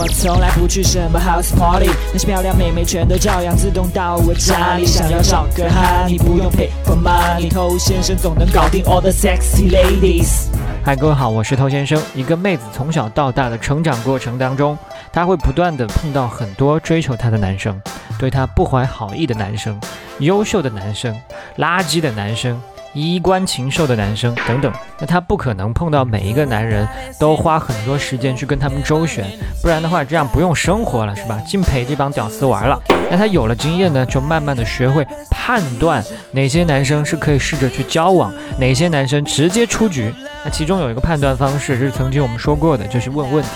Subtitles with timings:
[0.00, 4.86] 我从来不去什么 house party，那些漂亮妹妹全都照样自动到我家里。
[4.86, 10.46] 想要找个哈，你不用 pay for money，偷先生总能搞定 all the sexy ladies。
[10.84, 12.00] 嗨，各位好，我是偷先生。
[12.14, 14.78] 一个妹子从小到大的成长过程当中，
[15.12, 17.82] 她会不断的碰到很多追求她的男生，
[18.20, 19.80] 对她不怀好意的男生，
[20.20, 21.12] 优秀的男生，
[21.56, 22.62] 垃圾的男生。
[22.94, 26.86] 衣冠禽兽的男生等等，那他不可能碰到每一个男人
[27.18, 29.24] 都花很多时间去跟他们周旋，
[29.62, 31.40] 不然的话这样不用生活了是吧？
[31.46, 32.80] 净陪这帮屌丝玩了。
[33.10, 40.12] 那他有了经验呢，就慢慢的学会判断哪些男生是可以试着去交往，哪些男生直接出局。
[40.44, 43.50] 那其中有一个判断方式是曾经我们说过的，就是问问题，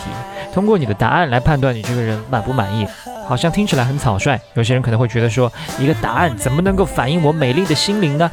[0.54, 2.86] 通过你的答案来判断你这个人满不满意。
[3.26, 8.30] 好像听起来很草率，有些人可能会觉得说，一个答案怎么能够反映我美丽的心灵呢？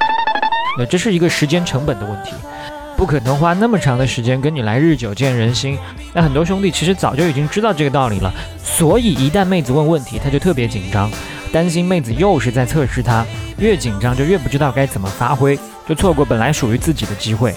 [0.79, 2.31] 那这是一个时间成本的问题，
[2.95, 5.77] 不可能花那么长的时间跟你来日久见人心。
[6.13, 8.33] 那很多兄弟其实早就已经知道这个道理了，
[8.63, 11.11] 所以一旦妹子问问题，他就特别紧张，
[11.51, 13.25] 担心妹子又是在测试他，
[13.57, 17.53] 越紧张就越不知道该怎么发挥，就错过本来属于自己的机会。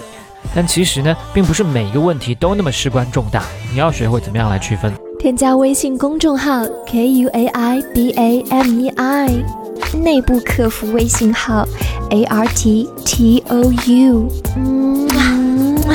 [0.53, 4.93] 但其实呢，并不是每一个问题都那么事关重大，你要学会怎么样来区分。
[5.17, 9.62] 添加微信公众号 k u a i b a m e i。
[9.93, 11.67] 内部客服微信号
[12.09, 14.27] a r t t o u。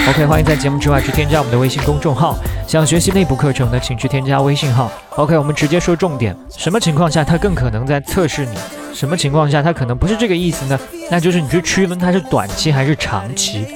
[0.08, 2.36] OK，欢迎在节目之外去添加我们的微信公众号。
[2.66, 4.90] 想学习内部课程的，请去添加微信号。
[5.16, 6.36] OK，我们直接说重点。
[6.56, 8.56] 什么情况下他更可能在测试你？
[8.94, 10.78] 什么情况下他可能不是这个意思呢？
[11.10, 13.66] 那就是你去区分它是短期还是长期。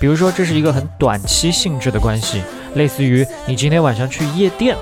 [0.00, 2.42] 比如说，这是一个很短期性质的关系，
[2.74, 4.76] 类似于你今天晚上去夜店。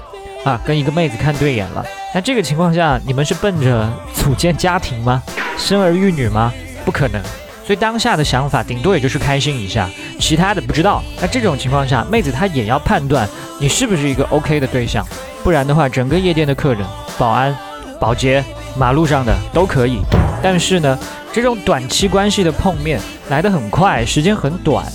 [0.44, 5.22] 啊，跟一个妹子看对眼了，那这个情况下，你们是奔着组建家庭吗？
[5.58, 6.52] 生儿育女吗？
[6.84, 7.20] 不可能。
[7.66, 9.90] 所以当下的想法，顶多也就是开心一下，
[10.20, 11.02] 其他的不知道。
[11.20, 15.04] 那这种情况下，妹子她也要判断你是不是一个 OK 的对象，
[15.42, 16.86] 不然的话，整个夜店的客人、
[17.18, 17.54] 保安、
[17.98, 18.44] 保洁、
[18.78, 19.98] 马路上的都可以。
[20.41, 20.96] 但是呢，
[21.32, 24.86] 这种短期关系的碰面来得很快，时间很短，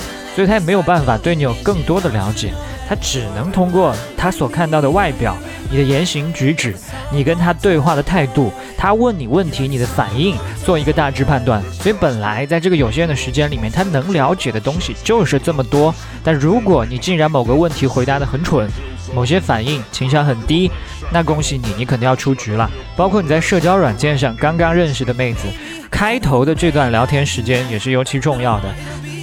[0.42, 2.52] 所以他也没有办法对你有更多的了解。
[2.90, 5.38] 他只能通过他所看到的外表、
[5.70, 6.76] 你的言行举止、
[7.12, 10.36] 你跟他对话的态度、他问你问题、你的反应，
[10.66, 11.62] 做一个大致判断。
[11.72, 15.94] 所以本来在这个有限的时间里面，他能了解的东西就是这么多。
[16.24, 18.68] 但如果你竟然某个问题回答的很蠢，
[19.14, 20.72] 某些反应情商很低，
[21.14, 22.68] 那恭喜你，你肯定要出局了。
[22.96, 25.48] 包括你在社交软件上刚刚认识的妹子，
[25.92, 28.66] 开头的这段聊天时间也是尤其重要的。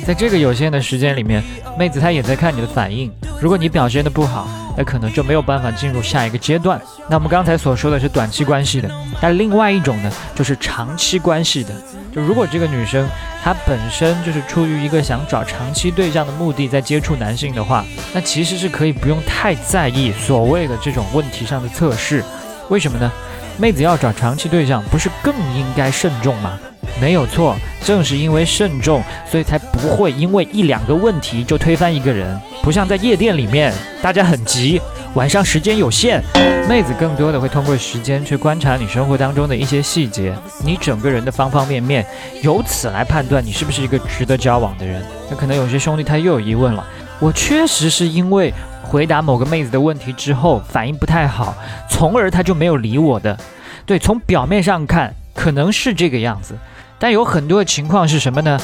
[0.08, 1.44] 在这个有限的时间里面，
[1.78, 3.12] 妹子她也在看你的反应。
[3.42, 6.80] 如果你表现的不好，那可能就没有办法进入下一个阶段。
[7.10, 11.74] 那我们刚才所说的是短期关系的，但另外一种呢，就是长期关系的。
[12.10, 13.06] 就如果这个女生
[13.44, 22.25] 她本身就是出于一个想找长期对象的目的在接触男性的话，那其实是可以不用太在意所谓的这种问题上的测试。
[22.70, 23.12] 为什么呢？
[23.58, 26.58] 妹子要找长期对象，不是更应该慎重吗？
[27.00, 32.38] 没有错，正是因为慎重，所以才不会因为一两个问题就推翻一个人。
[32.62, 34.80] 不像在夜店里面，大家很急，
[35.14, 36.22] 晚上时间有限，
[36.69, 40.32] 妹子更多的会通过时间去观察你生活当中的一些细节，
[40.64, 42.06] 你整个人的方方面面，
[42.42, 45.04] 由此来判断你是不是一个值得交往的人。
[45.28, 46.86] 那可能有些兄弟他又有疑问了，
[47.19, 48.52] 我确实是因为
[48.88, 51.54] 回答某个妹子的问题之后反应不太好，
[51.91, 53.38] 从而他就没有理我的。
[53.84, 56.56] 对，从表面上看可能是这个样子。
[56.99, 58.59] 但有很多的情况是什么呢？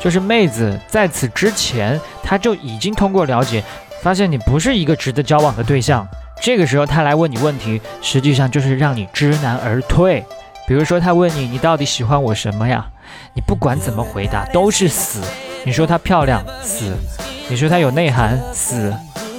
[0.00, 3.62] 就是妹子在此之前，她就已经通过了解，
[4.02, 6.06] 发现你不是一个值得交往的对象。
[6.42, 10.24] 这个时候她来问你问题，实际上就是让你知难而退。
[10.66, 12.86] 比如说，她问你，你到底喜欢我什么呀？
[13.34, 15.20] 你不管怎么回答都是死。
[15.64, 16.92] 你说她漂亮，死；
[17.48, 18.92] 你说她有内涵，死；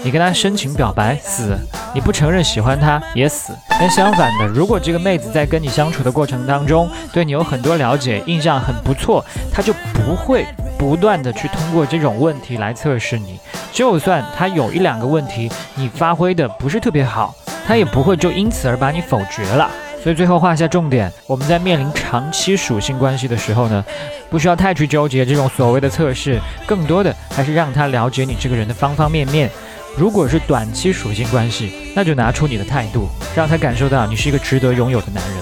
[0.04, 1.56] 你跟她深情表白，死；
[1.94, 3.54] 你不承认喜欢她，也死。
[3.80, 10.46] 但相反的，如果这个妹子在跟你相处的过程当中，对你有很多了解，印象很不错，她就不会
[10.78, 13.40] 不断的去通过这种问题来测试你。
[13.72, 17.36] 就算她有一两个问题你发挥的不是特别好，
[17.68, 19.70] 她也不会就因此而把你否决了。
[20.02, 23.84] 所以最后画下重点，我们在面临长期属性关系的时候呢，
[24.30, 29.50] 不需要太去纠结这种所谓的测试，更多的还是让他了解你这个人的方方面面。
[30.00, 35.38] 如果是短期属性关系，那就拿出你的态度，让他感受到你是一个值得拥有的男人。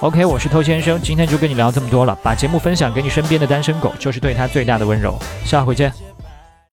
[0.00, 2.14] OK，我是偷先生，今天就跟你聊这么多了。
[2.22, 5.18] 把节目分享给你身边的单身狗，就是对他最大的温柔。
[5.46, 6.11] 下回见。